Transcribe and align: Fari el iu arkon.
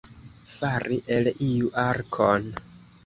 Fari 0.53 0.97
el 1.17 1.29
iu 1.49 1.69
arkon. 1.85 2.49